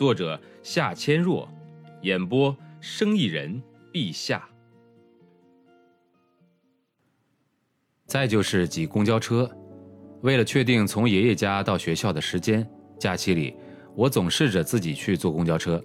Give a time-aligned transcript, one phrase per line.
[0.00, 1.46] 作者夏千若，
[2.00, 3.62] 演播生意人
[3.92, 4.48] 陛下。
[8.06, 9.46] 再就是挤公交车，
[10.22, 12.66] 为了确定从爷爷家到学校的时间，
[12.98, 13.54] 假期里
[13.94, 15.78] 我总试着自己去坐公交车。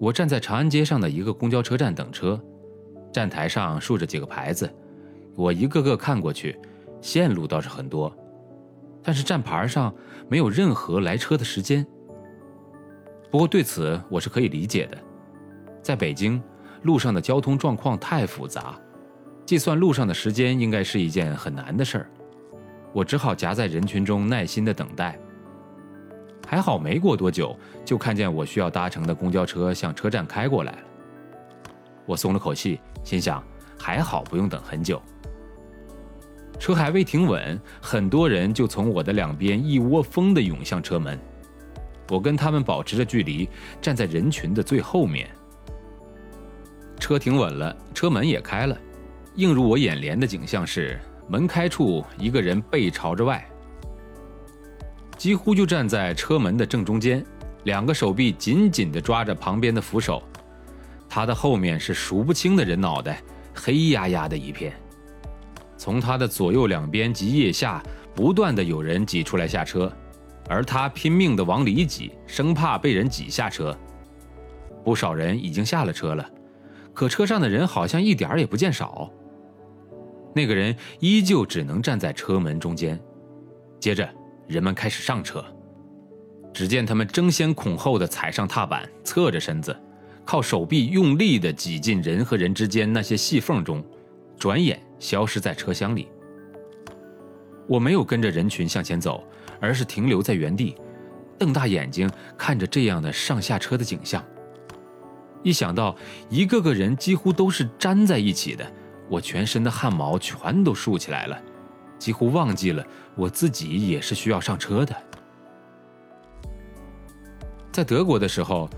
[0.00, 2.44] 我站在长安街上的一个公交车站等车，
[3.12, 4.68] 站台上竖着几个牌子，
[5.36, 6.58] 我一个个看过去，
[7.00, 8.12] 线路倒是很多，
[9.04, 9.94] 但是站牌上
[10.28, 11.86] 没有任何来车的时间。
[13.34, 14.98] 不过对此我是可以理解的，
[15.82, 16.40] 在北京，
[16.82, 18.78] 路上的交通状况太复杂，
[19.44, 22.10] 计算路上的时间应该是一件很难的事儿。
[22.92, 25.18] 我只好夹在人群中耐心的等待。
[26.46, 30.84] 还好没过多久，就看见我需要搭乘的公交车向车站开过来了。
[32.06, 33.42] 我松了口气，心想
[33.76, 35.02] 还好不用等很久。
[36.60, 41.18] 车还未停稳，很多人就从我的两边一窝蜂地涌向车门。
[42.08, 43.48] 我跟他们保持着距离，
[43.80, 45.28] 站在人群的最后面。
[46.98, 48.78] 车停稳了，车门也开了。
[49.36, 53.44] 映入我眼帘的景象是，门开处一个人背朝着外，
[55.16, 57.24] 几乎就站在车门的正中间，
[57.64, 60.22] 两个手臂紧紧地抓着旁边的扶手。
[61.08, 63.20] 他的后面是数不清的人脑袋，
[63.54, 64.72] 黑压压的一片。
[65.76, 67.82] 从他的左右两边及腋下，
[68.14, 69.92] 不断的有人挤出来下车。
[70.48, 73.76] 而他拼命地往里挤，生怕被人挤下车。
[74.84, 76.30] 不少人已经下了车了，
[76.92, 79.10] 可车上的人好像一点儿也不见少。
[80.34, 83.00] 那个人依旧只能站在车门中间。
[83.80, 84.08] 接着，
[84.46, 85.44] 人们开始上车。
[86.52, 89.74] 只见他们争先恐后地踩上踏板，侧着身子，
[90.24, 93.82] 靠手臂用力地挤进人和人之间那些细缝中，
[94.38, 96.08] 转眼消失在车厢里。
[97.66, 99.24] 我没有跟着人群向前走。
[99.60, 100.76] 而是停留在原地，
[101.38, 104.24] 瞪大眼睛看着这样的上下车的景象。
[105.42, 105.94] 一想到
[106.30, 108.64] 一个个人几乎都是粘在一起的，
[109.08, 111.38] 我全身的汗毛全都竖起来了，
[111.98, 112.84] 几乎忘记了
[113.14, 114.96] 我自己也是需要上车的。
[117.70, 118.70] 在德国的时候，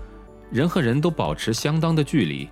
[0.51, 2.49] 人和人都保持相当的距离，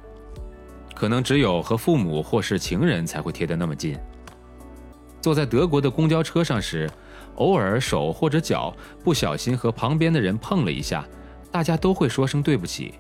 [0.93, 3.97] 可能只有和父母或是情人才会贴得那么近。
[5.21, 6.89] 坐在德国的公交车上时。
[7.35, 11.07] 偶尔手或者脚不小心和旁边的人碰了一下，
[11.51, 12.93] 大家都会说声对不起，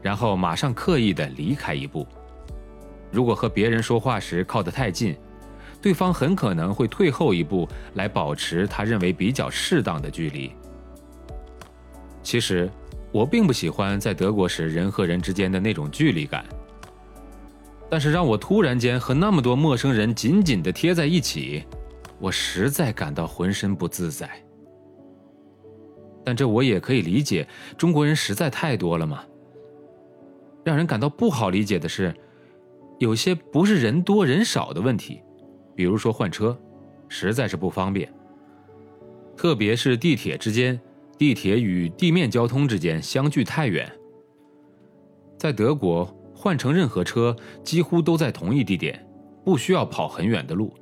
[0.00, 2.06] 然后马上刻意的离开一步。
[3.10, 5.16] 如果和别人说话时靠得太近，
[5.80, 10.52] 对方很可能会退后一步来保持他认为比较适当的距离。
[12.22, 12.70] 其实，
[13.10, 16.44] 我并不喜欢在德国时人和人之间的那种距离感，
[17.90, 21.64] 但是让我突然间和那么多陌生人紧紧地贴在一起。
[22.22, 24.30] 我实在感到浑身不自在，
[26.24, 27.48] 但这我也可以理解。
[27.76, 29.24] 中国人实在太多了嘛。
[30.62, 32.14] 让人感到不好理解的是，
[33.00, 35.20] 有些不是人多人少的问题，
[35.74, 36.56] 比如说换车，
[37.08, 38.08] 实在是不方便。
[39.36, 40.80] 特别是地铁之间，
[41.18, 43.90] 地铁与地面交通之间相距太远。
[45.36, 47.34] 在德国换乘任何车
[47.64, 49.04] 几乎都在同一地点，
[49.44, 50.72] 不需要跑很远的路。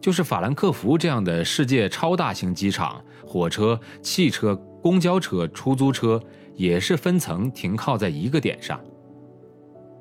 [0.00, 6.20] 就是法兰克福这样的世界超大型机场，火车、汽车、公交车、出租车
[6.54, 8.80] 也是分层停靠在一个点上。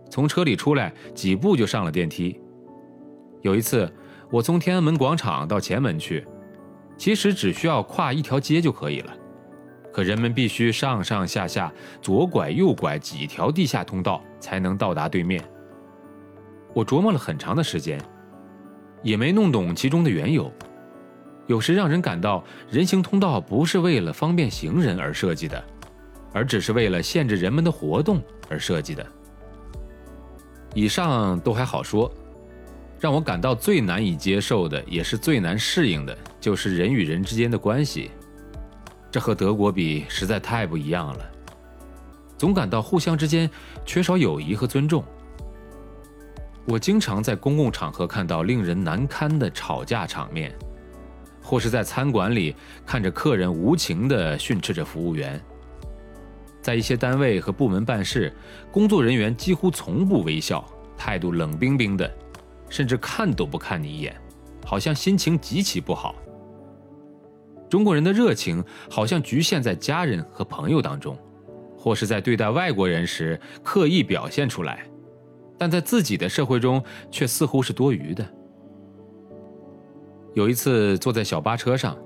[0.10, 2.40] 从车里出来几步就上了电梯。
[3.42, 3.92] 有一次，
[4.32, 6.26] 我从天安门广场到前门去，
[6.98, 9.14] 其实只需要跨一条街就可以了，
[9.94, 11.72] 可人们必须上上下下、
[12.02, 15.44] 左拐右拐几条地下通道才能到达对面。
[16.74, 18.00] 我琢磨了很长的时间。
[19.02, 20.52] 也没弄懂其中的缘由，
[21.48, 25.64] 有时让人感到人行通道不是为了方便行人而设计的，
[26.34, 29.06] 而只是为了限制人们的活动而设计的。
[30.76, 32.12] 以上都还好说，
[33.00, 38.12] 让我感到最难以接受的，也是最难适应的，就是人与人之间的关系。
[39.10, 41.32] 这和德国比实在太不一样了，
[42.38, 43.50] 总感到互相之间
[43.84, 45.04] 缺少友谊和尊重。
[46.70, 50.54] 我经常在公共场合看到令人难堪的吵架场面，
[51.42, 52.56] 或是在餐馆里
[52.86, 55.42] 看着客人无情地训斥着服务员。
[56.62, 58.32] 在一些单位和部门办事，
[58.72, 60.64] 工作人员几乎从不微笑，
[60.96, 62.10] 态度冷冰冰的，
[62.70, 64.16] 甚至看都不看你一眼，
[64.64, 66.14] 好像心情极其不好。
[67.68, 71.18] 中国人的热情好像局限在家人和朋友当中，
[71.76, 74.86] 或是在对待外国人时刻意表现出来，
[75.60, 78.26] 但在自己的社会中却似乎是多余的。
[80.34, 81.98] 有一次坐在小巴车上，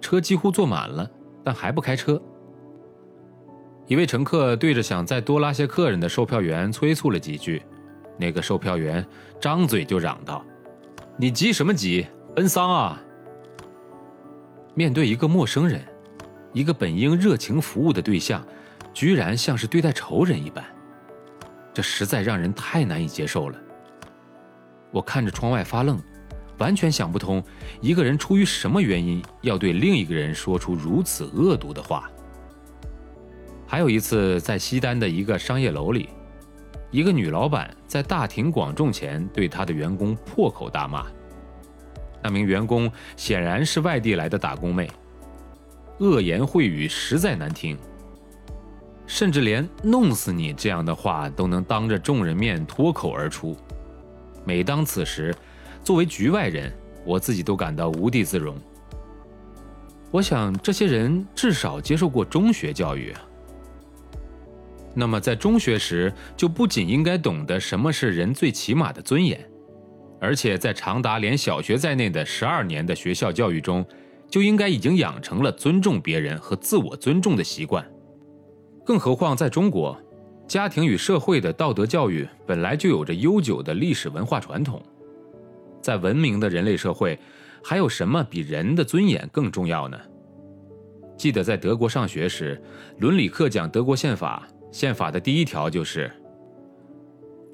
[0.00, 1.10] 车几乎坐满了，
[1.42, 2.20] 但还不开车。
[3.86, 7.62] 一位乘客对着想再多拉些客人的售票员催促了几句，
[8.18, 9.04] 那个售票员
[9.40, 10.44] 张嘴就嚷道
[11.16, 12.06] ：“你急什么急？
[12.34, 13.02] 奔丧啊！”
[14.74, 15.82] 面对一个陌生人，
[16.52, 18.44] 一个本应热情服务的对象，
[18.92, 20.64] 居然像是对待仇人一般，
[21.72, 23.58] 这实在让人太难以接受了。
[24.90, 25.98] 我看着窗外发愣，
[26.58, 27.42] 完全想不通
[27.80, 32.10] 一个人出于什么原因要对另一个人说出如此恶毒的话。
[33.66, 36.10] 还有一次，在西单的一个商业楼里，
[36.90, 41.06] 一个女老板在大庭广众前对她的员工破口大骂。
[42.22, 44.90] 那名员工显然是外地来的打工妹，
[45.98, 47.78] 恶言秽语实在难听，
[49.14, 53.54] 甚至连“弄死你”这样的话都能当着众人面脱口而出。
[54.42, 55.34] 每当此时，
[55.84, 56.72] 作为局外人，
[57.04, 58.56] 我自己都感到无地自容。
[60.10, 63.12] 我想，这些人至少接受过中学教育。
[64.94, 69.38] 那么，在中学时就不仅应该懂得什么是人最起码的尊严。
[70.22, 73.84] 而且在长达连小学在内的十二年的学校教育中，
[74.30, 77.86] 就应该已经养成了尊重别人和自我尊重的习惯。
[78.84, 79.96] 更何况在中国，
[80.48, 84.82] 家庭与社会的道德教育本来就有着悠久的历史文化传统。
[85.80, 87.18] 在文明的人类社会，
[87.62, 89.98] 还有什么比人的尊严更重要呢？
[91.16, 92.60] 记得在德国上学时，
[92.98, 96.10] 伦理课讲德国宪法，宪法的第一条就是：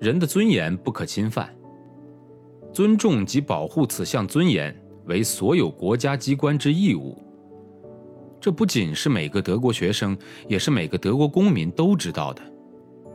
[0.00, 1.54] 人的尊严不可侵犯。
[2.72, 4.74] 尊重及保护此项尊严
[5.06, 7.22] 为所有国家机关之义务。
[8.40, 12.42] 这不仅是每个德国学生，也是每个德国公民都知道的，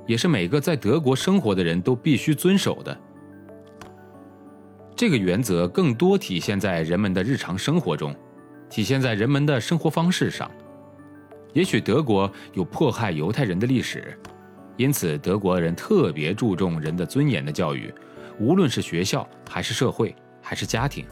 [0.05, 2.97] 也是每个在德国生活的人都必须遵守的。
[4.95, 8.15] 这个原则更多体现在人们的日常生活中，
[8.69, 10.49] 体现在人们的生活方式上。
[11.53, 14.17] 也许德国有迫害犹太人的历史，
[14.75, 17.93] 因此德国人特别注重人的尊严的教育。
[18.39, 21.05] 无论是学校，还是社会，还是家庭，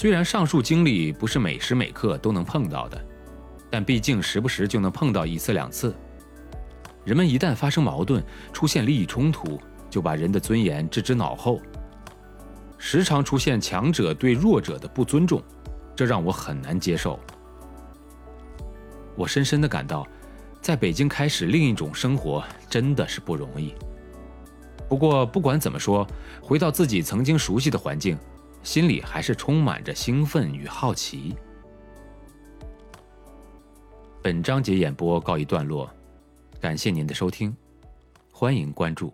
[0.00, 3.04] 虽然上述经历不是每时每刻都能碰到的，
[3.68, 5.92] 但毕竟时不时就能碰到一次两次。
[7.04, 8.22] 人们一旦发生矛盾，
[8.52, 9.60] 出现利益冲突，
[9.90, 11.60] 就把人的尊严置之脑后，
[12.78, 15.42] 时常出现强者对弱者的不尊重，
[15.96, 17.18] 这让我很难接受。
[19.16, 20.06] 我深深的感到，
[20.62, 23.74] 在北京开始另一种生活真的是不容易。
[24.88, 26.06] 不过，不管怎么说，
[26.40, 28.16] 回到自己曾经熟悉的环境，
[28.68, 31.34] 心里还是充满着兴奋与好奇。
[34.22, 35.90] 本章节演播告一段落，
[36.60, 37.56] 感谢您的收听，
[38.30, 39.10] 欢迎关注。